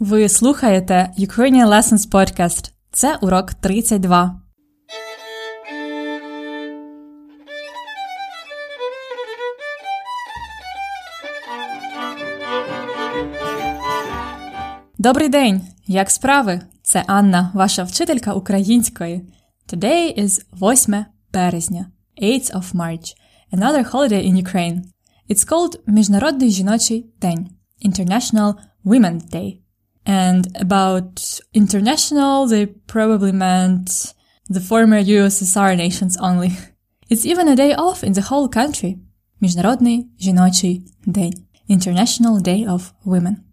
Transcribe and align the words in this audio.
Ви 0.00 0.28
слухаєте 0.28 1.10
Ukrainian 1.18 1.68
Lessons 1.68 2.10
Podcast. 2.10 2.70
Це 2.92 3.16
урок 3.16 3.54
32. 3.54 4.40
Добрий 14.98 15.28
день! 15.28 15.60
Як 15.86 16.10
справи? 16.10 16.60
Це 16.82 17.04
Анна, 17.06 17.50
ваша 17.54 17.82
вчителька 17.82 18.32
української. 18.32 19.22
Today 19.72 20.22
is 20.22 20.42
8 20.52 21.04
березня, 21.32 21.86
8th 22.22 22.52
of 22.52 22.74
March, 22.74 23.14
another 23.52 23.90
holiday 23.90 24.32
in 24.32 24.46
Ukraine. 24.46 24.82
It's 25.30 25.48
called 25.48 25.78
Міжнародний 25.86 26.50
жіночий 26.50 27.06
день, 27.20 27.50
International 27.86 28.54
Women's 28.84 29.34
Day. 29.34 29.60
And 30.06 30.48
about 30.58 31.40
international, 31.52 32.46
they 32.46 32.66
probably 32.66 33.32
meant 33.32 34.14
the 34.48 34.60
former 34.60 35.00
USSR 35.02 35.76
nations 35.76 36.16
only. 36.16 36.50
It's 37.10 37.26
even 37.26 37.48
a 37.48 37.56
day 37.56 37.74
off 37.74 38.04
in 38.04 38.12
the 38.12 38.22
whole 38.22 38.48
country. 38.48 39.00
Международный 39.40 40.08
женочий 40.18 40.84
день. 41.06 41.46
International 41.68 42.40
Day 42.40 42.64
of 42.64 42.92
Women. 43.04 43.44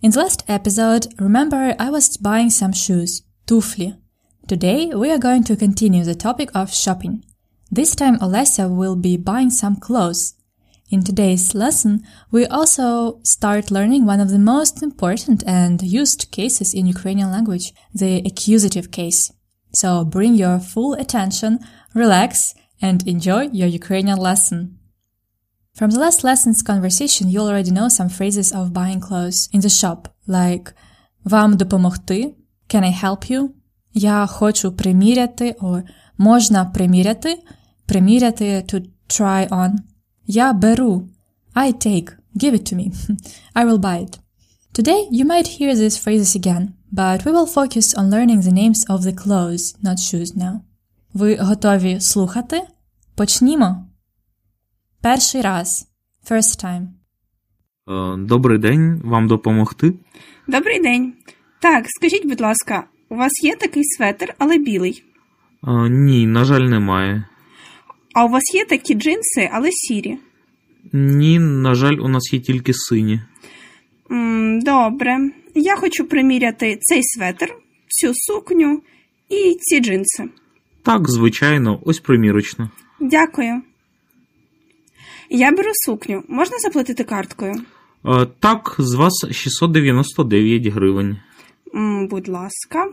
In 0.00 0.10
the 0.10 0.20
last 0.20 0.44
episode, 0.48 1.08
remember 1.18 1.74
I 1.78 1.90
was 1.90 2.16
buying 2.16 2.50
some 2.50 2.72
shoes. 2.72 3.22
Туфли. 3.46 3.96
Today 4.46 4.92
we 4.94 5.10
are 5.10 5.18
going 5.18 5.42
to 5.44 5.56
continue 5.56 6.04
the 6.04 6.14
topic 6.14 6.50
of 6.54 6.72
shopping. 6.72 7.24
This 7.70 7.94
time 7.94 8.18
Olesya 8.18 8.68
will 8.68 8.94
be 8.94 9.16
buying 9.16 9.50
some 9.50 9.76
clothes. 9.76 10.34
In 10.93 11.03
today's 11.03 11.53
lesson, 11.53 12.03
we 12.31 12.47
also 12.47 13.19
start 13.23 13.69
learning 13.69 14.05
one 14.05 14.19
of 14.19 14.29
the 14.31 14.39
most 14.39 14.81
important 14.81 15.43
and 15.45 15.81
used 15.83 16.31
cases 16.31 16.73
in 16.73 16.87
Ukrainian 16.87 17.29
language, 17.31 17.73
the 17.93 18.23
accusative 18.25 18.89
case. 18.89 19.31
So 19.71 20.03
bring 20.03 20.33
your 20.33 20.59
full 20.59 20.93
attention, 20.93 21.59
relax, 21.93 22.55
and 22.81 23.07
enjoy 23.07 23.49
your 23.51 23.67
Ukrainian 23.67 24.17
lesson. 24.17 24.79
From 25.75 25.91
the 25.91 25.99
last 25.99 26.23
lesson's 26.23 26.63
conversation, 26.63 27.29
you 27.29 27.39
already 27.41 27.71
know 27.71 27.87
some 27.87 28.09
phrases 28.09 28.51
of 28.51 28.73
buying 28.73 28.99
clothes 28.99 29.47
in 29.53 29.61
the 29.61 29.69
shop, 29.69 30.09
like 30.27 30.73
Вам 31.23 31.57
допомогти? 31.57 32.35
Can 32.67 32.83
I 32.83 32.91
help 32.91 33.29
you? 33.29 33.49
Я 33.93 34.25
хочу 34.25 34.71
приміряти 34.71 35.55
or 35.59 35.83
можна 36.17 36.65
приміряти? 36.65 37.43
Приміряти 37.85 38.63
to 38.73 38.85
try 39.07 39.49
on. 39.49 39.75
Я 40.26 40.52
беру. 40.52 41.08
I 41.54 41.72
take. 41.72 42.16
Give 42.36 42.54
it 42.54 42.64
to 42.72 42.76
me. 42.76 42.92
I 43.54 43.64
will 43.64 43.78
buy 43.78 43.98
it. 44.06 44.18
Today 44.72 45.06
you 45.10 45.24
might 45.24 45.46
hear 45.58 45.74
these 45.74 45.96
phrases 45.98 46.34
again, 46.34 46.74
but 46.92 47.24
we 47.24 47.32
will 47.32 47.46
focus 47.46 47.94
on 47.94 48.10
learning 48.10 48.40
the 48.40 48.50
names 48.52 48.84
of 48.88 49.02
the 49.02 49.12
clothes, 49.12 49.76
not 49.82 49.98
shoes 49.98 50.36
now. 50.36 50.60
Ви 51.12 51.36
готові 51.36 52.00
слухати? 52.00 52.62
Почнімо. 53.14 53.86
Перший 55.00 55.40
раз. 55.40 55.88
First 56.30 56.64
time. 56.64 56.86
Е, 57.88 58.16
Добрий 58.26 58.58
день, 58.58 59.00
вам 59.04 59.28
допомогти? 59.28 59.94
Добрий 60.48 60.80
день. 60.82 61.12
Так, 61.60 61.84
скажіть, 61.88 62.28
будь 62.28 62.40
ласка, 62.40 62.84
у 63.10 63.16
вас 63.16 63.32
є 63.44 63.56
такий 63.56 63.84
светр, 63.84 64.34
але 64.38 64.58
білий. 64.58 65.04
Е, 65.68 65.88
Ні, 65.88 66.26
на 66.26 66.44
жаль, 66.44 66.60
немає. 66.60 67.24
А 68.14 68.24
у 68.24 68.28
вас 68.28 68.54
є 68.54 68.64
такі 68.64 68.94
джинси, 68.94 69.50
але 69.52 69.70
сірі. 69.72 70.18
Ні, 70.92 71.38
на 71.38 71.74
жаль, 71.74 71.96
у 71.96 72.08
нас 72.08 72.32
є 72.32 72.40
тільки 72.40 72.72
сині. 72.74 73.20
м 74.10 74.60
добре. 74.60 75.18
Я 75.54 75.76
хочу 75.76 76.04
приміряти 76.04 76.78
цей 76.80 77.00
светр, 77.02 77.54
цю 77.88 78.12
сукню 78.14 78.82
і 79.28 79.56
ці 79.60 79.80
джинси. 79.80 80.24
Так, 80.82 81.10
звичайно, 81.10 81.80
ось 81.84 82.00
примірочно. 82.00 82.70
Дякую. 83.00 83.62
Я 85.30 85.50
беру 85.52 85.70
сукню. 85.86 86.22
Можна 86.28 86.58
заплатити 86.58 87.04
карткою? 87.04 87.54
Е, 88.06 88.26
Так, 88.40 88.74
з 88.78 88.94
вас 88.94 89.26
699 89.30 90.66
гривень. 90.66 91.16
м 91.74 92.08
будь 92.08 92.28
ласка. 92.28 92.84
Е, 92.86 92.90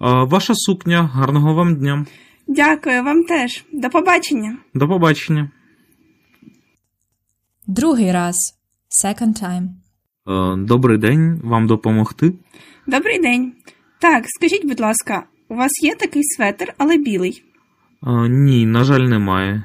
Ваша 0.00 0.54
сукня, 0.54 1.02
гарного 1.02 1.54
вам 1.54 1.76
дня. 1.76 2.06
Дякую 2.48 3.02
вам 3.04 3.24
теж. 3.24 3.64
До 3.72 3.90
побачення. 3.90 4.56
До 4.74 4.88
побачення. 4.88 5.50
Другий 7.66 8.12
раз. 8.12 8.54
Second 9.04 9.42
time. 9.42 9.66
Е, 10.28 10.56
Добрий 10.64 10.98
день, 10.98 11.40
вам 11.44 11.66
допомогти? 11.66 12.32
Добрий 12.86 13.18
день. 13.20 13.52
Так, 14.00 14.24
скажіть, 14.26 14.66
будь 14.66 14.80
ласка, 14.80 15.22
у 15.48 15.54
вас 15.54 15.82
є 15.82 15.94
такий 15.94 16.22
светр, 16.24 16.74
але 16.78 16.96
білий. 16.96 17.42
Е, 18.06 18.28
Ні, 18.28 18.66
на 18.66 18.84
жаль, 18.84 19.00
немає. 19.00 19.64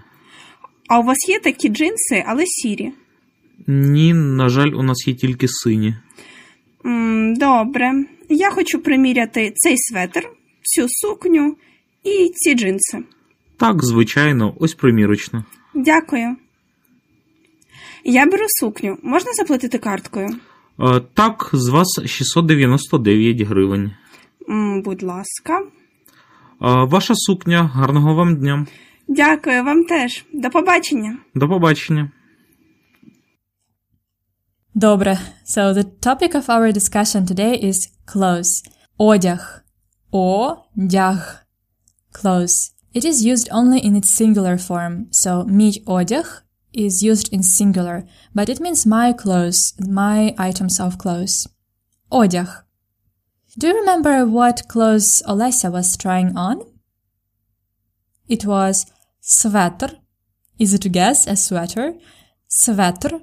А 0.89 0.99
у 0.99 1.03
вас 1.03 1.29
є 1.29 1.39
такі 1.39 1.69
джинси, 1.69 2.23
але 2.27 2.45
сірі. 2.45 2.91
Ні, 3.67 4.13
на 4.13 4.49
жаль, 4.49 4.71
у 4.71 4.83
нас 4.83 5.07
є 5.07 5.13
тільки 5.13 5.47
сині. 5.47 5.95
м 6.85 7.33
добре. 7.35 7.91
Я 8.29 8.49
хочу 8.51 8.79
приміряти 8.79 9.51
цей 9.55 9.77
светр, 9.77 10.29
цю 10.63 10.85
сукню 10.89 11.57
і 12.03 12.29
ці 12.35 12.55
джинси. 12.55 13.03
Так, 13.57 13.83
звичайно, 13.83 14.53
ось 14.59 14.73
примірочно. 14.73 15.43
Дякую. 15.75 16.35
Я 18.05 18.25
беру 18.25 18.45
сукню. 18.59 18.97
Можна 19.03 19.33
заплатити 19.33 19.77
карткою? 19.77 20.29
Е, 20.79 21.01
Так, 21.13 21.49
з 21.53 21.69
вас 21.69 21.87
699 22.05 23.41
гривень. 23.41 23.91
м 24.49 24.81
будь 24.81 25.03
ласка. 25.03 25.59
Е, 25.59 25.65
Ваша 26.61 27.13
сукня, 27.15 27.63
гарного 27.73 28.15
вам 28.15 28.35
дня. 28.35 28.65
Дякую 29.07 29.63
вам 29.63 29.83
теж. 29.83 30.25
До 30.33 30.49
побачення. 30.49 31.17
До 31.35 31.49
побачення. 31.49 32.11
Добре. 34.75 35.19
So 35.45 35.73
the 35.73 35.85
topic 36.07 36.35
of 36.35 36.45
our 36.49 36.73
discussion 36.73 37.27
today 37.27 37.65
is 37.65 37.75
clothes. 38.15 38.63
Одяг. 38.97 39.63
Одяг. 40.11 41.42
Clothes. 42.12 42.72
It 42.94 43.04
is 43.04 43.24
used 43.24 43.48
only 43.50 43.80
in 43.80 43.96
its 43.96 44.10
singular 44.10 44.58
form. 44.58 45.06
So 45.10 45.44
мій 45.44 45.84
одяг 45.86 46.42
is 46.72 47.02
used 47.02 47.32
in 47.32 47.42
singular, 47.42 48.06
but 48.34 48.48
it 48.48 48.60
means 48.60 48.86
my 48.86 49.12
clothes, 49.12 49.74
my 49.78 50.34
items 50.38 50.80
of 50.80 50.98
clothes. 50.98 51.46
Одяг. 52.10 52.64
Do 53.58 53.66
you 53.68 53.74
remember 53.80 54.24
what 54.24 54.68
clothes 54.68 55.22
Olesya 55.26 55.70
was 55.72 55.96
trying 55.96 56.36
on? 56.36 56.62
It 58.28 58.44
was 58.44 58.86
sweater. 59.20 59.90
Easy 60.58 60.78
to 60.78 60.88
guess, 60.88 61.26
a 61.26 61.36
sweater. 61.36 61.94
Sweater. 62.46 63.20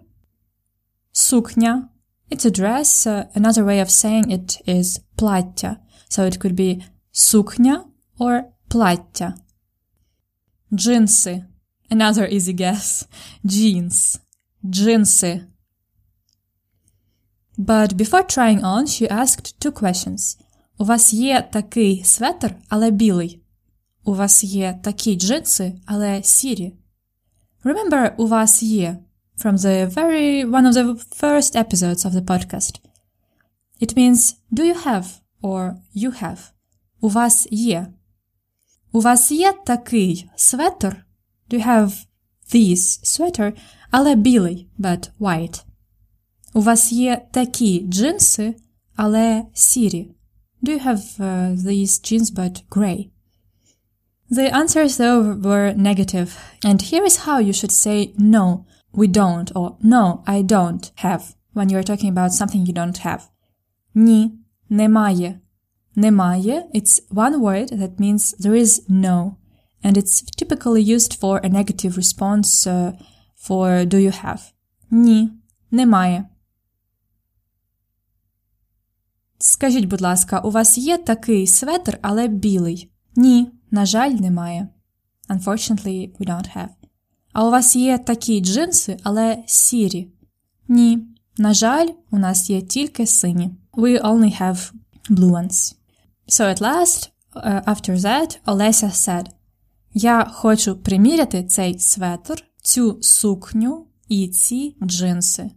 Sukня. 1.14 1.90
It's 2.30 2.46
a 2.46 2.52
dress. 2.52 3.08
Uh, 3.08 3.26
another 3.36 3.64
way 3.64 3.80
of 3.80 3.90
saying 3.90 4.32
it 4.32 4.58
is 4.66 5.00
плаття. 5.18 5.80
So 6.10 6.26
it 6.26 6.40
could 6.40 6.56
be 6.56 6.84
sukня 7.14 7.86
or 8.20 8.52
плаття. 8.70 9.36
Джинси. 10.74 11.44
Another 11.92 12.28
easy 12.30 12.54
guess. 12.54 13.08
Jeans. 13.46 14.20
Джинси. 14.66 15.48
But 17.58 17.96
before 17.96 18.24
trying 18.24 18.64
on, 18.64 18.86
she 18.86 19.08
asked 19.08 19.60
two 19.60 19.72
questions. 19.72 20.38
У 20.78 20.84
вас 20.84 21.14
є 21.14 21.50
такий 21.52 22.04
светр, 22.04 22.56
але 22.70 22.92
білий. 22.92 23.42
У 24.04 24.14
вас 24.14 24.44
є 24.44 24.80
такі 24.84 25.16
джинси, 25.16 25.74
але 25.86 26.24
сірі. 26.24 26.74
Remember, 27.64 28.16
у 28.18 28.28
вас 28.28 28.64
є 28.64 28.98
from 29.38 29.58
the 29.58 29.90
very 29.94 30.46
one 30.46 30.66
of 30.68 30.74
the 30.74 30.96
first 31.22 31.56
episodes 31.56 32.06
of 32.06 32.12
the 32.12 32.22
podcast. 32.22 32.80
It 33.82 33.96
means 33.96 34.36
do 34.52 34.64
you 34.64 34.86
have 34.86 35.06
or 35.42 35.76
you 35.96 36.24
have. 36.24 36.40
У 37.02 37.10
вас 37.10 37.48
є. 37.52 37.88
У 38.92 39.00
вас 39.00 39.32
є 39.32 39.54
такий 39.66 40.30
светр. 40.36 41.06
Do 41.50 41.60
you 41.60 41.68
have 41.68 42.06
this 42.54 43.00
sweater, 43.04 43.54
але 43.92 44.16
білий, 44.16 44.68
but 44.80 45.10
white. 45.20 45.64
У 46.54 46.62
вас 46.62 46.92
є 46.92 47.28
такі 47.32 47.80
джинси, 47.88 48.56
але 48.96 49.46
сірі. 49.54 50.16
Do 50.64 50.72
you 50.72 50.88
have 50.88 51.20
uh, 51.20 51.56
these 51.58 52.00
jeans 52.00 52.34
but 52.34 52.64
gray? 52.70 53.10
The 54.32 54.50
answers 54.62 54.98
though 54.98 55.36
were 55.48 55.74
negative, 55.76 56.30
and 56.64 56.82
here 56.82 57.06
is 57.06 57.18
how 57.28 57.38
you 57.40 57.54
should 57.54 57.72
say 57.72 58.14
no, 58.18 58.66
we 59.00 59.08
don't, 59.08 59.52
or 59.56 59.78
no, 59.82 60.24
I 60.26 60.42
don't 60.42 60.92
have 61.06 61.36
when 61.54 61.70
you're 61.70 61.90
talking 61.92 62.10
about 62.10 62.32
something 62.34 62.66
you 62.66 62.74
don't 62.74 63.00
have. 63.06 63.22
Ні, 63.96 64.40
немає. 64.70 65.40
Немає, 65.96 66.66
it's 66.74 67.10
one 67.10 67.40
word 67.40 67.70
that 67.72 68.00
means 68.00 68.34
there 68.40 68.56
is 68.56 68.90
no, 68.90 69.36
and 69.84 69.98
it's 69.98 70.22
typically 70.22 70.82
used 70.96 71.14
for 71.22 71.40
a 71.44 71.50
negative 71.50 71.96
response 71.98 72.68
uh, 72.68 72.92
for 73.48 73.86
do 73.86 73.98
you 73.98 74.26
have. 74.26 74.40
Ні, 74.92 75.32
немає. 75.72 76.26
Скажіть, 79.40 79.86
будь 79.86 80.02
ласка, 80.02 80.40
у 80.40 80.52
вас 80.52 80.78
є 80.78 80.98
такий 80.98 81.48
светр, 81.48 82.00
але 82.02 82.28
білий? 82.28 82.92
Ні, 83.16 83.52
на 83.72 83.86
жаль, 83.86 84.12
немає. 84.12 84.68
Unfortunately, 85.30 86.18
we 86.18 86.28
don't 86.28 86.58
have. 86.58 86.70
А 87.34 87.48
у 87.48 87.52
вас 87.52 87.76
є 87.76 87.98
такі 87.98 88.42
джинси, 88.42 88.98
але 89.04 89.44
сірі? 89.48 90.08
Ні, 90.68 91.08
на 91.38 91.54
жаль, 91.54 91.88
у 92.12 92.18
нас 92.18 92.50
є 92.50 92.62
тільки 92.62 93.08
сині. 93.08 93.52
We 93.74 94.02
only 94.02 94.42
have 94.42 94.72
blue 95.10 95.32
ones. 95.32 95.76
So 96.30 96.46
at 96.46 96.62
last, 96.62 97.12
uh, 97.36 97.62
after 97.66 97.96
that, 97.98 98.40
Олеся 98.46 98.92
said, 98.92 99.28
Я 99.94 100.26
хочу 100.26 100.76
приміряти 100.76 101.44
цей 101.44 101.80
светр, 101.80 102.44
цю 102.62 103.00
сукню 103.02 103.88
і 104.10 104.28
ці 104.28 104.76
джинси. 104.84 105.52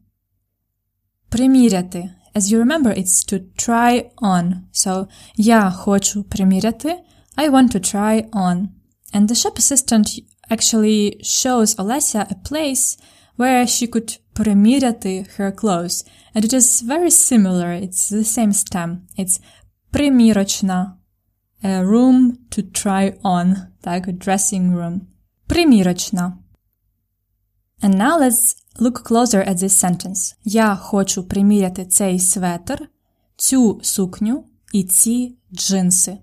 Приміряти. 1.28 2.10
As 2.34 2.52
you 2.52 2.58
remember, 2.58 2.92
it's 2.98 3.24
to 3.32 3.40
try 3.56 4.10
on. 4.16 4.54
So, 4.72 5.06
я 5.36 5.70
хочу 5.70 6.22
приміряти. 6.22 6.96
I 7.36 7.50
want 7.50 7.72
to 7.72 7.80
try 7.80 8.30
on. 8.30 8.68
And 9.12 9.28
the 9.28 9.34
shop 9.34 9.58
assistant 9.58 10.06
actually 10.50 11.16
shows 11.22 11.74
Olesya 11.76 12.26
a 12.30 12.36
place 12.48 12.98
where 13.36 13.66
she 13.66 13.86
could 13.86 14.18
приміряти 14.34 15.26
her 15.36 15.50
clothes. 15.52 16.04
And 16.34 16.44
it 16.44 16.52
is 16.52 16.82
very 16.82 17.10
similar. 17.10 17.72
It's 17.72 18.08
the 18.10 18.24
same 18.24 18.52
stem. 18.52 18.90
It's 19.16 19.40
примірочна. 19.92 20.94
A 21.62 21.82
room 21.82 22.32
to 22.50 22.62
try 22.62 23.18
on. 23.22 23.56
Так, 23.80 24.08
a 24.08 24.12
dressing 24.12 24.74
room. 24.76 25.00
Примірочна. 25.46 26.38
And 27.82 27.94
now 27.94 28.18
let's 28.18 28.54
look 28.78 29.04
closer 29.04 29.42
at 29.42 29.58
this 29.58 29.76
sentence. 29.84 30.34
Я 30.44 30.76
хочу 30.76 31.24
приміряти 31.24 31.84
цей 31.84 32.20
светр, 32.20 32.88
цю 33.36 33.80
сукню 33.82 34.44
і 34.72 34.84
ці 34.84 35.36
джинси. 35.52 36.18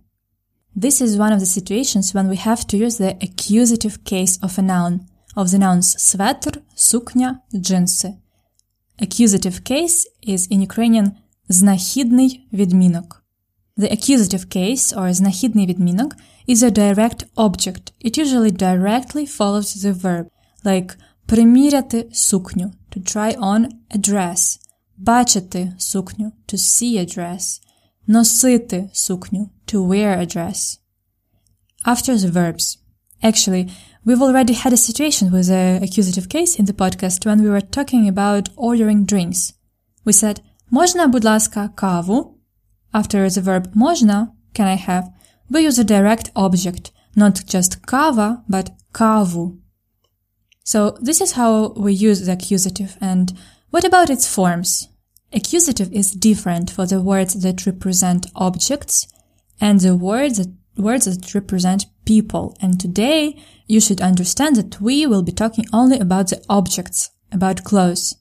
This 0.75 1.01
is 1.01 1.17
one 1.17 1.33
of 1.33 1.39
the 1.39 1.45
situations 1.45 2.13
when 2.13 2.27
we 2.27 2.37
have 2.47 2.65
to 2.65 2.77
use 2.77 2.97
the 2.97 3.15
accusative 3.27 4.03
case 4.03 4.39
of 4.41 4.59
a 4.59 4.61
noun, 4.61 4.99
of 5.35 5.47
the 5.47 5.59
nouns 5.59 5.95
светр, 5.97 6.61
сукня, 6.75 7.39
джинси. 7.53 8.13
Accusative 9.01 9.63
case 9.63 10.05
is 10.27 10.51
in 10.51 10.61
Ukrainian 10.61 11.11
знахідний 11.49 12.47
відмінок. 12.53 13.18
The 13.80 13.90
accusative 13.90 14.50
case, 14.50 14.92
or 14.92 15.12
знахідний 15.12 15.66
відмінок, 15.66 16.16
is 16.48 16.62
a 16.62 16.70
direct 16.70 17.24
object. 17.36 17.92
It 18.04 18.18
usually 18.18 18.50
directly 18.50 19.26
follows 19.38 19.74
the 19.74 19.94
verb, 19.94 20.26
like 20.64 20.96
приміряти 21.26 22.08
сукню, 22.12 22.72
to 22.90 23.00
try 23.00 23.38
on 23.38 23.68
a 23.94 23.98
dress, 23.98 24.60
бачити 24.98 25.72
сукню, 25.78 26.32
to 26.52 26.56
see 26.56 26.98
a 26.98 27.06
dress, 27.18 27.60
носити 28.08 28.90
сукню, 28.92 29.48
to 29.66 29.88
wear 29.88 30.20
a 30.20 30.26
dress. 30.26 30.78
After 31.86 32.18
the 32.18 32.30
verbs. 32.30 32.78
Actually, 33.22 33.70
we've 34.04 34.22
already 34.22 34.54
had 34.54 34.72
a 34.74 34.84
situation 34.88 35.30
with 35.32 35.46
the 35.46 35.80
accusative 35.82 36.28
case 36.28 36.58
in 36.58 36.66
the 36.66 36.78
podcast 36.82 37.24
when 37.24 37.42
we 37.42 37.48
were 37.48 37.66
talking 37.76 38.04
about 38.08 38.50
ordering 38.56 39.04
drinks. 39.06 39.54
We 40.04 40.12
said, 40.12 40.40
можна, 40.70 41.08
будь 41.08 41.24
ласка, 41.24 41.70
каву? 41.74 42.39
After 42.93 43.29
the 43.29 43.41
verb 43.41 43.73
можна, 43.75 44.31
can 44.53 44.67
I 44.67 44.75
have, 44.75 45.11
we 45.49 45.61
use 45.61 45.77
a 45.77 45.83
direct 45.83 46.31
object, 46.35 46.91
not 47.15 47.45
just 47.45 47.81
кава, 47.85 48.43
but 48.49 48.71
каву. 48.93 49.57
So 50.63 50.97
this 50.99 51.21
is 51.21 51.33
how 51.33 51.73
we 51.77 51.93
use 51.93 52.25
the 52.25 52.31
accusative 52.31 52.97
and 52.99 53.33
what 53.69 53.83
about 53.83 54.09
its 54.09 54.27
forms? 54.27 54.87
Accusative 55.33 55.91
is 55.91 56.11
different 56.11 56.71
for 56.71 56.85
the 56.85 57.01
words 57.01 57.33
that 57.41 57.65
represent 57.65 58.27
objects 58.35 59.07
and 59.59 59.81
the 59.81 59.95
words 59.95 60.37
that, 60.37 60.53
words 60.77 61.05
that 61.05 61.35
represent 61.35 61.85
people. 62.05 62.55
And 62.61 62.79
today 62.79 63.37
you 63.67 63.81
should 63.81 63.99
understand 63.99 64.55
that 64.55 64.79
we 64.79 65.05
will 65.05 65.23
be 65.23 65.33
talking 65.33 65.65
only 65.73 65.99
about 65.99 66.29
the 66.29 66.41
objects, 66.47 67.09
about 67.31 67.65
clothes. 67.65 68.15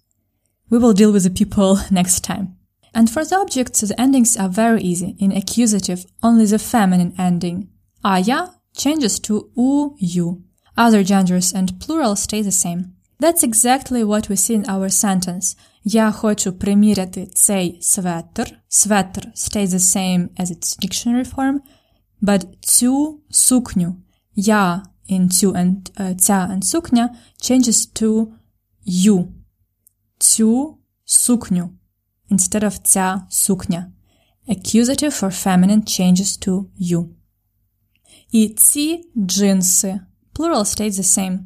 We 0.68 0.78
will 0.78 0.92
deal 0.92 1.12
with 1.12 1.22
the 1.22 1.30
people 1.30 1.78
next 1.90 2.24
time. 2.24 2.56
And 2.94 3.10
for 3.10 3.24
the 3.24 3.36
objects, 3.36 3.80
the 3.80 4.00
endings 4.00 4.36
are 4.36 4.48
very 4.48 4.80
easy. 4.82 5.16
In 5.18 5.32
accusative, 5.32 6.06
only 6.22 6.46
the 6.46 6.58
feminine 6.58 7.12
ending, 7.18 7.68
aya, 8.04 8.50
changes 8.76 9.18
to 9.20 9.50
u, 9.56 9.96
you. 9.98 10.44
Other 10.76 11.02
genders 11.02 11.52
and 11.52 11.78
plural 11.80 12.16
stay 12.16 12.42
the 12.42 12.52
same. 12.52 12.94
That's 13.18 13.42
exactly 13.42 14.04
what 14.04 14.28
we 14.28 14.36
see 14.36 14.54
in 14.54 14.68
our 14.68 14.88
sentence. 14.88 15.56
Я 15.84 16.12
хочу 16.12 16.52
приміряти 16.52 17.26
цей 17.34 17.78
светр. 17.80 18.58
Светр 18.68 19.32
stays 19.34 19.66
the 19.66 19.78
same 19.78 20.28
as 20.38 20.50
its 20.50 20.76
dictionary 20.76 21.24
form. 21.24 21.60
But 22.22 22.46
цю 22.60 23.20
сукню, 23.30 23.96
я 24.34 24.82
in 25.08 25.28
цю 25.28 25.52
and 25.52 25.90
uh, 25.96 26.14
ця 26.14 26.48
and 26.50 26.62
сукня 26.64 27.10
changes 27.40 27.86
to 27.94 28.32
you. 28.86 29.26
Цю 30.18 30.78
сукню 31.04 31.70
instead 32.30 32.62
of 32.62 32.78
ця 32.82 33.26
сукня. 33.30 33.92
Accusative 34.48 35.12
for 35.20 35.30
feminine 35.30 35.82
changes 35.82 36.38
to 36.46 36.64
you. 36.80 37.06
І 38.30 38.48
ці 38.48 39.10
джинси. 39.16 40.00
Plural 40.34 40.64
stays 40.64 40.90
the 40.90 41.18
same. 41.18 41.38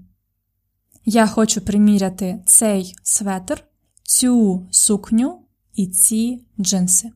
Я 1.05 1.27
хочу 1.27 1.61
приміряти 1.61 2.43
цей 2.47 2.95
светр, 3.03 3.65
цю 4.03 4.67
сукню 4.71 5.41
і 5.75 5.87
ці 5.87 6.45
джинси. 6.61 7.11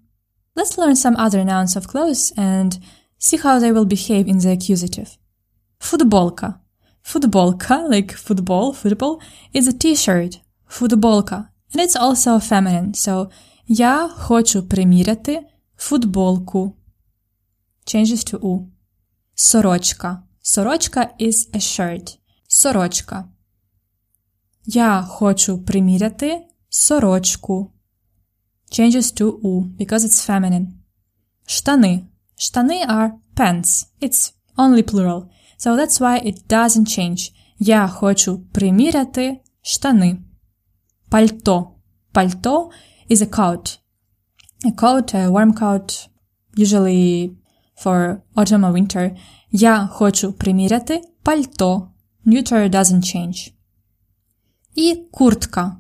Let's 0.56 0.79
learn 0.79 0.97
some 0.97 1.17
other 1.17 1.44
nouns 1.44 1.77
of 1.77 1.87
clothes 1.87 2.33
and 2.37 2.79
see 3.19 3.39
how 3.39 3.59
they 3.59 3.73
will 3.73 3.87
behave 3.87 4.27
in 4.29 4.39
the 4.39 4.53
accusative. 4.56 5.09
Футболка. 5.79 6.61
Футболка, 7.03 7.89
like 7.89 8.12
football, 8.12 8.73
football, 8.73 9.21
is 9.55 9.67
a 9.67 9.73
t-shirt. 9.73 10.41
Футболка. 10.69 11.49
And 11.73 11.81
it's 11.81 11.97
also 11.97 12.39
feminine, 12.39 12.94
so 12.94 13.31
я 13.68 14.08
хочу 14.08 14.64
приміряти 14.64 15.48
футболку. 15.78 16.75
Changes 17.86 18.34
to 18.34 18.40
u. 18.40 18.68
Сорочка. 19.36 20.24
Сорочка 20.42 21.10
is 21.19 21.52
a 21.54 21.60
shirt. 21.60 22.18
Сорочка. 22.48 23.30
Я 24.66 25.02
хочу 25.02 25.64
приміряти 25.64 26.42
сорочку. 26.69 27.72
Changes 28.72 29.22
to 29.22 29.40
u 29.42 29.64
because 29.80 30.00
it's 30.00 30.30
feminine. 30.30 30.68
Штани. 31.46 32.08
Штани 32.38 32.86
are 32.88 33.12
pants. 33.36 33.86
It's 34.02 34.33
only 34.57 34.83
plural. 34.83 35.30
So 35.59 35.76
that's 35.76 36.00
why 36.00 36.26
it 36.26 36.47
doesn't 36.47 36.88
change. 36.88 37.31
Я 37.59 37.88
хочу 37.88 38.40
приміряти 38.40 39.40
штани. 39.62 40.18
Пальто. 41.09 41.71
Пальто 42.12 42.71
is 43.08 43.22
a 43.22 43.27
coat. 43.27 43.79
A 44.65 44.72
coat, 44.72 45.15
a 45.15 45.31
warm 45.31 45.53
coat, 45.55 46.08
usually 46.56 47.37
for 47.77 48.22
autumn 48.37 48.65
or 48.65 48.72
winter. 48.72 49.17
Я 49.51 49.89
хочу 49.93 50.32
приміряти 50.32 51.01
пальто. 51.22 51.89
Neuter 52.27 52.69
doesn't 52.70 53.03
change. 53.03 53.53
І 54.75 54.94
куртка. 55.11 55.77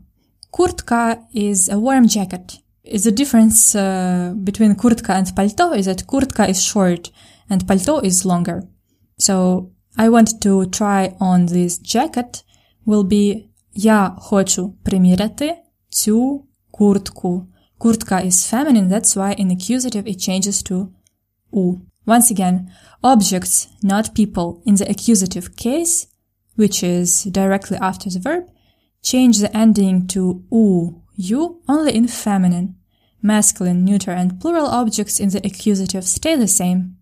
Куртка 0.50 1.16
is 1.34 1.72
a 1.72 1.76
warm 1.76 2.06
jacket. 2.06 2.58
The 2.84 3.12
difference 3.12 3.74
uh, 3.74 4.34
between 4.34 4.74
куртка 4.74 5.12
and 5.14 5.34
пальто 5.34 5.74
is 5.74 5.86
that 5.86 6.06
куртка 6.06 6.48
is 6.50 6.62
short 6.62 7.10
and 7.48 7.66
пальто 7.66 8.04
is 8.04 8.24
longer. 8.24 8.62
So 9.18 9.70
I 9.96 10.08
want 10.08 10.40
to 10.40 10.66
try 10.66 11.14
on 11.20 11.46
this 11.46 11.78
jacket 11.78 12.44
will 12.86 13.04
be 13.04 13.48
я 13.74 14.16
хочу 14.18 14.74
приміряти 14.82 15.54
цю 15.88 16.44
куртку. 16.76 17.48
Куртка 17.78 18.24
is 18.24 18.46
feminine, 18.48 18.88
that's 18.88 19.16
why 19.16 19.32
in 19.32 19.50
accusative 19.50 20.06
it 20.06 20.18
changes 20.18 20.62
to 20.62 20.92
u. 21.52 21.80
Once 22.06 22.30
again, 22.30 22.70
objects, 23.02 23.68
not 23.82 24.14
people, 24.14 24.62
in 24.66 24.74
the 24.76 24.88
accusative 24.88 25.56
case, 25.56 26.06
which 26.56 26.82
is 26.82 27.24
directly 27.24 27.76
after 27.78 28.10
the 28.10 28.18
verb, 28.18 28.44
change 29.02 29.38
the 29.38 29.56
ending 29.56 30.06
to 30.06 30.44
u, 30.50 31.02
you, 31.14 31.60
only 31.68 31.94
in 31.94 32.06
feminine. 32.08 32.76
Masculine, 33.20 33.84
neuter, 33.84 34.10
and 34.10 34.40
plural 34.40 34.66
objects 34.66 35.20
in 35.20 35.28
the 35.30 35.44
accusative 35.44 36.04
stay 36.04 36.34
the 36.34 36.48
same. 36.48 36.96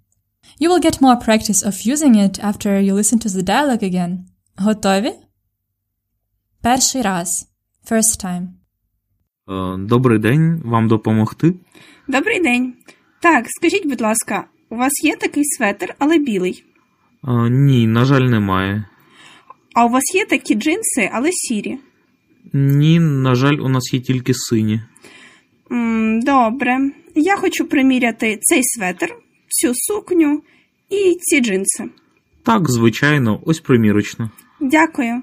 You 0.58 0.68
will 0.68 0.80
get 0.80 1.00
more 1.00 1.16
practice 1.16 1.62
of 1.62 1.82
using 1.82 2.14
it 2.14 2.38
after 2.42 2.78
you 2.78 2.94
listen 2.94 3.18
to 3.20 3.28
the 3.28 3.42
dialogue 3.42 3.82
again. 3.82 4.26
Готові? 4.56 5.12
Перший 6.60 7.02
раз. 7.02 7.48
First 7.86 8.24
time. 8.24 8.48
Е, 9.49 9.77
Добрий 9.77 10.19
день, 10.19 10.61
вам 10.65 10.87
допомогти? 10.87 11.53
Добрий 12.07 12.39
день. 12.41 12.73
Так, 13.19 13.45
скажіть, 13.47 13.87
будь 13.87 14.01
ласка, 14.01 14.43
у 14.69 14.75
вас 14.75 15.03
є 15.03 15.15
такий 15.15 15.43
светр, 15.45 15.95
але 15.99 16.17
білий. 16.17 16.63
Е, 17.27 17.49
Ні, 17.49 17.87
на 17.87 18.05
жаль, 18.05 18.21
немає. 18.21 18.85
А 19.75 19.85
у 19.85 19.89
вас 19.89 20.15
є 20.15 20.25
такі 20.25 20.55
джинси, 20.55 21.09
але 21.13 21.29
сірі. 21.31 21.77
Ні, 22.53 22.99
на 22.99 23.35
жаль, 23.35 23.57
у 23.57 23.69
нас 23.69 23.93
є 23.93 23.99
тільки 23.99 24.33
сині. 24.33 24.81
м 25.71 26.19
добре. 26.21 26.77
Я 27.15 27.35
хочу 27.37 27.65
приміряти 27.65 28.37
цей 28.41 28.61
светр, 28.63 29.15
цю 29.47 29.71
сукню 29.75 30.41
і 30.89 31.17
ці 31.21 31.41
джинси. 31.41 31.89
Так, 32.43 32.69
звичайно, 32.69 33.41
ось 33.45 33.59
примірочно. 33.59 34.29
Дякую. 34.59 35.21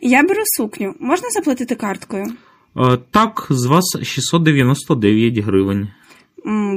Я 0.00 0.22
беру 0.22 0.42
сукню. 0.56 0.94
Можна 1.00 1.30
заплатити 1.30 1.74
карткою? 1.74 2.26
Е, 2.78 2.98
Так, 3.10 3.46
з 3.50 3.66
вас 3.66 3.98
699 4.02 5.38
гривень. 5.38 5.88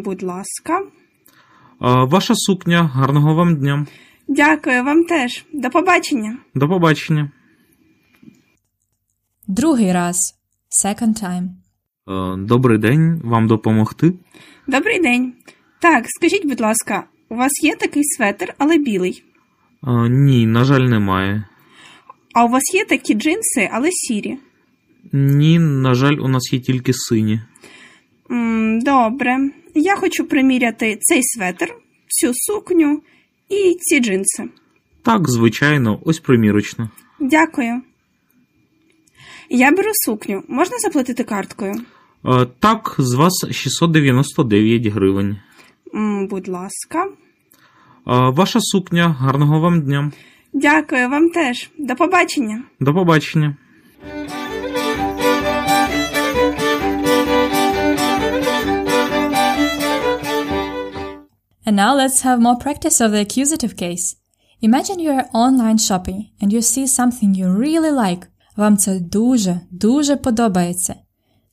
Будь 0.04 0.24
ласка. 0.24 0.80
Е, 0.80 0.86
Ваша 1.82 2.34
сукня, 2.36 2.84
гарного 2.84 3.36
вам 3.36 3.56
дня. 3.56 3.86
Дякую 4.28 4.84
вам 4.84 5.04
теж. 5.04 5.46
До 5.54 5.70
побачення. 5.70 6.38
До 6.56 6.68
побачення. 6.70 7.32
Другий 9.48 9.94
раз. 9.94 10.36
Second 10.86 11.24
time. 11.24 11.48
Е, 12.08 12.38
Добрий 12.38 12.78
день, 12.78 13.22
вам 13.24 13.48
допомогти? 13.48 14.14
Добрий 14.68 15.00
день. 15.02 15.34
Так, 15.82 16.04
скажіть, 16.08 16.46
будь 16.48 16.62
ласка, 16.62 17.04
у 17.30 17.36
вас 17.36 17.64
є 17.64 17.76
такий 17.76 18.04
светр, 18.04 18.54
але 18.58 18.78
білий. 18.78 19.24
Ні, 20.10 20.46
на 20.48 20.64
жаль, 20.64 20.82
немає. 20.82 21.44
А 22.34 22.46
у 22.46 22.48
вас 22.48 22.74
є 22.74 22.86
такі 22.86 23.14
джинси, 23.14 23.70
але 23.74 23.90
сірі. 23.92 24.38
Ні, 25.14 25.60
на 25.60 25.94
жаль, 25.94 26.16
у 26.16 26.28
нас 26.28 26.54
є 26.54 26.60
тільки 26.60 26.94
сині. 26.94 27.40
М, 28.32 28.80
добре. 28.80 29.38
Я 29.76 29.96
хочу 29.96 30.26
приміряти 30.26 30.98
цей 31.02 31.24
светр, 31.24 31.74
цю 32.08 32.32
сукню 32.34 33.02
і 33.50 33.76
ці 33.80 34.00
джинси. 34.00 34.44
Так, 35.04 35.30
звичайно, 35.30 36.00
ось 36.06 36.20
примірочно. 36.20 36.90
Дякую. 37.20 37.82
Я 39.50 39.72
беру 39.72 39.90
сукню. 39.94 40.44
Можна 40.48 40.78
заплатити 40.78 41.24
карткою? 41.24 41.74
Е, 42.26 42.48
Так, 42.60 42.96
з 42.98 43.14
вас 43.14 43.46
699 43.52 44.88
гривень. 44.88 45.38
М, 45.96 46.28
будь 46.28 46.48
ласка. 46.48 47.06
Е, 47.06 47.12
Ваша 48.30 48.60
сукня, 48.62 49.10
гарного 49.20 49.60
вам 49.60 49.82
дня. 49.82 50.12
Дякую 50.54 51.10
вам 51.10 51.30
теж. 51.30 51.70
До 51.78 51.96
побачення. 51.96 52.64
До 52.80 52.94
побачення. 52.94 53.56
And 61.69 61.77
now 61.77 61.95
let's 61.95 62.21
have 62.23 62.41
more 62.41 62.57
practice 62.57 63.01
of 63.01 63.13
the 63.13 63.21
accusative 63.21 63.77
case. 63.77 64.17
Imagine 64.61 64.99
you 64.99 65.13
are 65.13 65.29
online 65.33 65.79
shopping 65.79 66.31
and 66.41 66.53
you 66.53 66.63
see 66.63 66.87
something 66.87 67.35
you 67.35 67.49
really 67.49 67.91
like. 67.91 68.29
Вам 68.57 68.77
це 68.77 69.01
дуже, 69.01 69.61
дуже 69.71 70.17
подобається. 70.17 70.95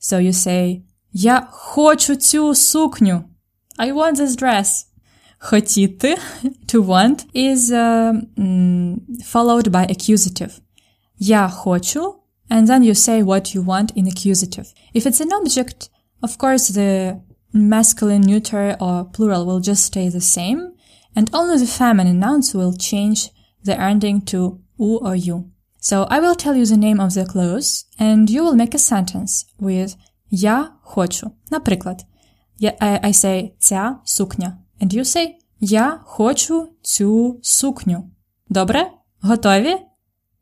So 0.00 0.20
you 0.20 0.32
say, 0.32 0.82
Я 1.12 1.48
хочу 1.50 2.16
цю 2.16 2.54
сукню. 2.54 3.24
I 3.78 3.92
want 3.92 4.16
this 4.16 4.36
dress. 4.36 4.86
Хотіти, 5.38 6.16
to 6.68 6.86
want, 6.86 7.26
is 7.34 7.70
uh, 7.70 8.12
mm, 8.36 8.96
followed 9.32 9.70
by 9.70 9.86
accusative. 9.86 10.60
Я 11.18 11.48
хочу, 11.48 12.14
and 12.48 12.66
then 12.66 12.82
you 12.82 12.94
say 12.94 13.22
what 13.22 13.54
you 13.54 13.62
want 13.62 13.90
in 13.96 14.06
accusative. 14.06 14.66
If 14.94 15.06
it's 15.06 15.20
an 15.20 15.32
object, 15.32 15.90
of 16.22 16.38
course 16.38 16.68
the 16.68 17.20
masculine, 17.52 18.22
neuter, 18.22 18.76
or 18.80 19.04
plural 19.04 19.46
will 19.46 19.60
just 19.60 19.84
stay 19.84 20.08
the 20.08 20.20
same, 20.20 20.72
and 21.14 21.30
only 21.32 21.58
the 21.58 21.66
feminine 21.66 22.18
nouns 22.18 22.54
will 22.54 22.74
change 22.76 23.30
the 23.64 23.78
ending 23.78 24.22
to 24.22 24.60
u 24.78 24.98
or 24.98 25.14
you. 25.14 25.50
So 25.78 26.04
I 26.04 26.20
will 26.20 26.34
tell 26.34 26.54
you 26.54 26.66
the 26.66 26.76
name 26.76 27.00
of 27.00 27.14
the 27.14 27.26
clothes, 27.26 27.86
and 27.98 28.30
you 28.30 28.44
will 28.44 28.54
make 28.54 28.74
a 28.74 28.78
sentence 28.78 29.44
with 29.60 29.96
Я 30.30 30.70
хочу. 30.82 31.32
Наприклад, 31.50 32.06
я, 32.58 32.74
I, 32.80 33.00
I 33.02 33.12
say 33.12 33.52
ця 33.58 34.00
сукня, 34.04 34.58
and 34.80 34.92
you 34.92 35.04
say 35.04 35.34
Я 35.60 36.00
хочу 36.04 36.68
цю 36.82 37.40
сукню. 37.42 38.10
Добре? 38.48 38.90
Готові? 39.20 39.76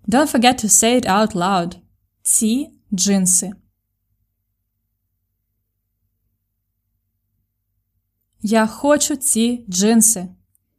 Don't 0.09 0.31
forget 0.33 0.65
to 0.65 0.69
say 0.69 1.01
it 1.01 1.07
out 1.07 1.35
loud. 1.35 1.77
Ці 2.23 2.71
джинси. 2.95 3.53
Я 8.48 8.68
хочу 8.68 9.16
ці 9.16 9.66
джинси. 9.70 10.36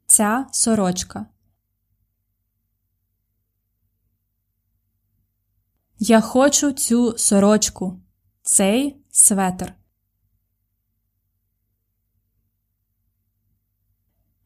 Ця 0.07 0.47
сорочка. 0.53 1.27
Я 5.99 6.21
хочу 6.21 6.73
цю 6.73 7.19
сорочку. 7.19 8.01
Цей 8.43 9.05
светр. 9.11 9.75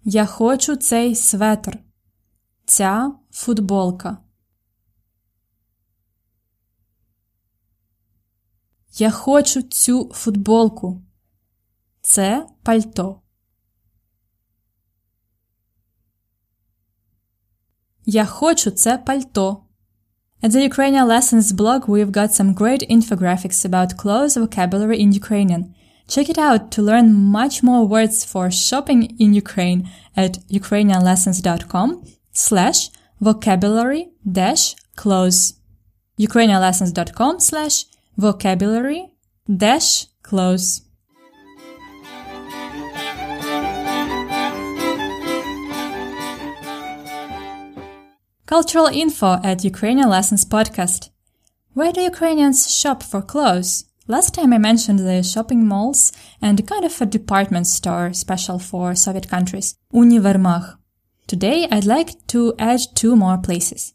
Я 0.04 0.26
хочу 0.26 0.76
цей 0.76 1.14
светр. 1.14 1.78
Ця 2.64 3.12
футболка. 3.30 4.18
Я 8.88 9.10
хочу 9.10 9.62
цю 9.62 10.12
футболку. 10.14 11.09
Це 12.01 12.45
пальто. 12.63 13.21
Я 18.05 18.25
хочу 18.25 18.71
це 18.71 18.97
пальто. 18.97 19.61
At 20.43 20.51
the 20.51 20.69
Ukrainian 20.71 21.07
Lessons 21.07 21.51
blog, 21.51 21.87
we've 21.87 22.11
got 22.11 22.31
some 22.39 22.53
great 22.53 22.83
infographics 22.95 23.65
about 23.65 23.97
clothes 24.01 24.35
vocabulary 24.37 24.97
in 25.03 25.11
Ukrainian. 25.11 25.63
Check 26.07 26.29
it 26.29 26.37
out 26.37 26.61
to 26.73 26.83
learn 26.83 27.07
much 27.13 27.63
more 27.63 27.83
words 27.93 28.17
for 28.31 28.45
shopping 28.51 29.01
in 29.23 29.33
Ukraine 29.33 29.89
at 30.15 30.33
ukrainianlessons.com 30.59 31.89
slash 32.31 32.79
vocabulary 33.19 34.09
dash 34.39 34.75
clothes. 34.95 35.41
ukrainianlessons.com 36.27 37.39
slash 37.39 37.85
vocabulary 38.25 39.01
dash 39.63 39.89
clothes. 40.21 40.67
Cultural 48.50 48.88
info 48.88 49.38
at 49.44 49.62
Ukrainian 49.62 50.08
Lessons 50.08 50.44
podcast. 50.44 51.10
Where 51.74 51.92
do 51.92 52.00
Ukrainians 52.00 52.68
shop 52.68 53.00
for 53.00 53.22
clothes? 53.22 53.84
Last 54.08 54.34
time 54.34 54.52
I 54.52 54.58
mentioned 54.58 54.98
the 54.98 55.22
shopping 55.22 55.64
malls 55.64 56.10
and 56.42 56.66
kind 56.66 56.84
of 56.84 57.00
a 57.00 57.06
department 57.06 57.68
store 57.68 58.12
special 58.12 58.58
for 58.58 58.96
Soviet 58.96 59.28
countries, 59.28 59.76
Univermach. 59.94 60.76
Today 61.28 61.68
I'd 61.70 61.84
like 61.84 62.26
to 62.32 62.52
add 62.58 62.80
two 62.96 63.14
more 63.14 63.38
places. 63.38 63.94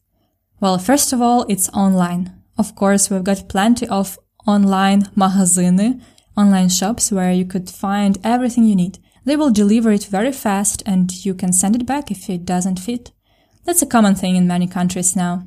Well, 0.62 0.77
first 0.77 1.12
of 1.12 1.21
all, 1.21 1.45
it's 1.50 1.67
online. 1.74 2.41
Of 2.57 2.77
course, 2.77 3.09
we've 3.09 3.25
got 3.25 3.50
plenty 3.50 3.85
of 3.89 4.17
online 4.47 5.09
magazine, 5.17 6.01
online 6.38 6.69
shops 6.69 7.12
where 7.12 7.33
you 7.33 7.43
could 7.43 7.69
find 7.69 8.17
everything 8.24 8.63
you 8.63 8.77
need. 8.77 9.00
They 9.25 9.35
will 9.35 9.51
deliver 9.51 9.91
it 9.91 10.05
very 10.05 10.31
fast 10.31 10.81
and 10.85 11.25
you 11.25 11.33
can 11.33 11.51
send 11.51 11.75
it 11.75 11.85
back 11.85 12.09
if 12.09 12.29
it 12.29 12.45
doesn't 12.45 12.79
fit. 12.79 13.12
That's 13.64 13.82
a 13.82 13.87
common 13.87 14.14
thing 14.14 14.37
in 14.37 14.46
many 14.46 14.66
countries 14.66 15.14
now. 15.14 15.44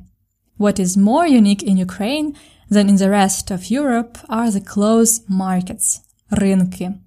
What 0.58 0.80
is 0.80 0.96
more 0.96 1.28
unique 1.28 1.64
in 1.64 1.78
Ukraine 1.78 2.36
than 2.70 2.90
in 2.90 2.98
the 2.98 3.10
rest 3.10 3.52
of 3.52 3.72
Europe 3.72 4.18
are 4.30 4.52
the 4.52 4.62
clothes 4.62 5.22
markets, 5.28 6.02
rynki. 6.32 7.00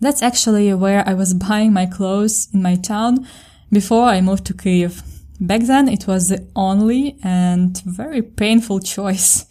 That's 0.00 0.22
actually 0.22 0.72
where 0.74 1.02
I 1.08 1.14
was 1.14 1.34
buying 1.34 1.72
my 1.72 1.86
clothes 1.86 2.48
in 2.52 2.62
my 2.62 2.76
town 2.76 3.26
before 3.70 4.04
I 4.04 4.20
moved 4.20 4.44
to 4.46 4.54
Kyiv. 4.54 5.02
Back 5.40 5.62
then 5.62 5.88
it 5.88 6.06
was 6.06 6.28
the 6.28 6.46
only 6.54 7.16
and 7.22 7.80
very 7.84 8.22
painful 8.22 8.80
choice. 8.80 9.46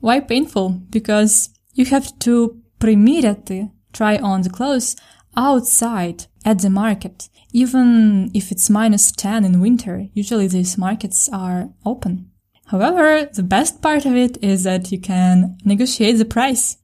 Why 0.00 0.20
painful? 0.20 0.80
Because 0.90 1.50
you 1.74 1.84
have 1.86 2.18
to 2.20 2.56
приміряти, 2.80 3.70
try 3.92 4.16
on 4.16 4.42
the 4.42 4.50
clothes 4.50 4.96
outside 5.36 6.26
at 6.44 6.58
the 6.58 6.70
market. 6.70 7.28
Even 7.53 8.29
if 8.33 8.51
it's 8.51 8.69
minus 8.69 9.11
10 9.11 9.45
in 9.45 9.59
winter, 9.59 10.07
usually 10.13 10.47
these 10.47 10.77
markets 10.77 11.29
are 11.31 11.69
open. 11.85 12.31
However, 12.67 13.29
the 13.33 13.43
best 13.43 13.81
part 13.81 14.05
of 14.05 14.15
it 14.15 14.37
is 14.43 14.63
that 14.63 14.91
you 14.91 14.99
can 14.99 15.57
negotiate 15.63 16.17
the 16.17 16.25
price. 16.25 16.77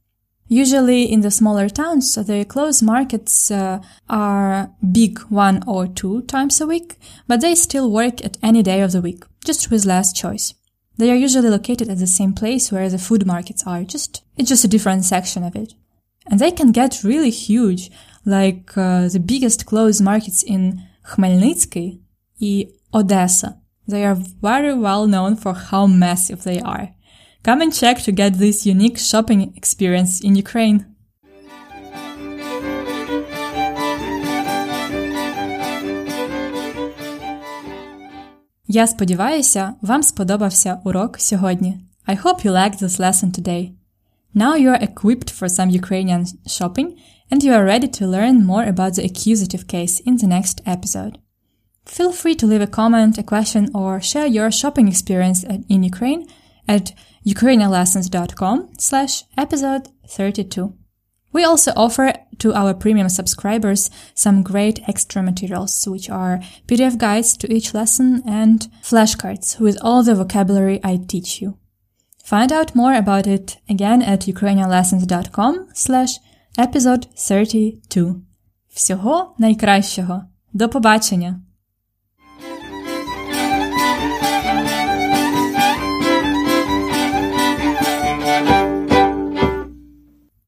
Usually 0.48 1.04
in 1.04 1.22
the 1.22 1.32
smaller 1.32 1.68
towns, 1.68 2.16
the 2.16 2.46
closed 2.46 2.84
markets 2.84 3.50
uh, 3.52 3.82
are 4.10 4.72
big 4.92 5.20
one 5.30 5.64
or 5.68 5.88
two 5.88 6.22
times 6.24 6.62
a 6.62 6.68
week, 6.68 6.98
but 7.28 7.42
they 7.42 7.56
still 7.56 7.92
work 7.92 8.24
at 8.24 8.38
any 8.42 8.62
day 8.62 8.82
of 8.82 8.92
the 8.92 9.02
week, 9.02 9.24
just 9.44 9.72
with 9.72 9.86
less 9.86 10.14
choice. 10.14 10.54
They 10.98 11.12
are 11.12 11.16
usually 11.16 11.50
located 11.50 11.90
at 11.90 11.98
the 11.98 12.08
same 12.08 12.34
place 12.34 12.72
where 12.72 12.90
the 12.90 12.98
food 12.98 13.26
markets 13.26 13.64
are, 13.66 13.84
just, 13.84 14.24
it's 14.38 14.50
just 14.50 14.64
a 14.64 14.68
different 14.68 15.06
section 15.06 15.44
of 15.44 15.56
it. 15.56 15.74
And 16.28 16.40
they 16.40 16.52
can 16.52 16.72
get 16.72 17.04
really 17.04 17.32
huge, 17.32 17.90
like 18.26 18.78
uh, 18.78 19.08
the 19.08 19.20
biggest 19.20 19.66
clothes 19.66 20.02
markets 20.02 20.44
in 20.44 20.82
Khmelnytsky 21.06 22.00
and 22.40 22.68
Odessa. 22.94 23.58
They 23.88 24.06
are 24.06 24.16
very 24.16 24.74
well 24.74 25.08
known 25.08 25.36
for 25.36 25.54
how 25.54 25.88
massive 25.88 26.44
they 26.44 26.60
are. 26.60 26.90
Come 27.44 27.62
and 27.62 27.74
check 27.74 28.02
to 28.04 28.12
get 28.12 28.36
this 28.36 28.66
unique 28.66 28.98
shopping 28.98 29.54
experience 29.56 30.22
in 30.22 30.36
Ukraine. 30.36 30.86
Я 38.68 38.88
сподіваюся, 38.88 39.74
вам 39.82 40.04
сподобався 40.04 40.82
урок 40.84 41.20
сьогодні. 41.20 41.80
I 42.08 42.16
hope 42.16 42.46
you 42.46 42.52
liked 42.52 42.80
this 42.80 43.00
lesson 43.00 43.32
today. 43.32 43.72
Now 44.36 44.56
you 44.56 44.70
are 44.70 44.82
equipped 44.82 45.30
for 45.30 45.48
some 45.48 45.70
Ukrainian 45.70 46.26
shopping 46.48 46.98
and 47.34 47.44
you 47.44 47.52
are 47.52 47.66
ready 47.66 47.88
to 47.88 48.06
learn 48.06 48.46
more 48.46 48.64
about 48.64 48.94
the 48.94 49.04
accusative 49.04 49.68
case 49.68 50.00
in 50.02 50.18
the 50.18 50.28
next 50.28 50.62
episode. 50.68 51.18
Feel 51.84 52.12
free 52.12 52.36
to 52.36 52.46
leave 52.46 52.62
a 52.62 52.68
comment, 52.68 53.18
a 53.18 53.24
question, 53.24 53.72
or 53.74 54.00
share 54.00 54.28
your 54.28 54.52
shopping 54.52 54.88
experience 54.88 55.44
in 55.44 55.82
Ukraine 55.82 56.28
at 56.68 56.94
ukrainianlessons.com 57.26 58.74
slash 58.78 59.24
episode 59.36 59.88
32. 60.08 60.76
We 61.32 61.44
also 61.44 61.72
offer 61.76 62.14
to 62.38 62.54
our 62.54 62.76
premium 62.76 63.10
subscribers 63.10 63.90
some 64.14 64.44
great 64.44 64.88
extra 64.88 65.24
materials, 65.24 65.88
which 65.88 66.12
are 66.12 66.40
PDF 66.68 67.00
guides 67.00 67.36
to 67.38 67.52
each 67.52 67.74
lesson 67.74 68.22
and 68.28 68.68
flashcards 68.84 69.60
with 69.60 69.80
all 69.82 70.04
the 70.04 70.14
vocabulary 70.14 70.80
I 70.84 70.98
teach 70.98 71.42
you. 71.42 71.58
Find 72.24 72.52
out 72.52 72.76
more 72.76 72.94
about 72.94 73.26
it 73.26 73.58
again 73.68 74.04
at 74.04 74.28
ukrainianlessons.com 74.34 75.70
slash 75.74 76.20
episode 76.58 77.08
32. 77.16 78.16
Всього 78.74 79.36
найкращого. 79.38 80.24
До 80.54 80.70
побачення! 80.70 81.42